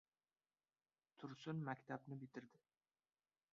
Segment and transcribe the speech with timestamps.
[1.17, 2.65] Tursun maktabni bitirdi.